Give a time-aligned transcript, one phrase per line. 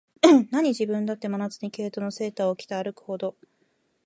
[0.49, 3.35] なに、自分だって、真夏に毛糸のセーターを着て歩くほど、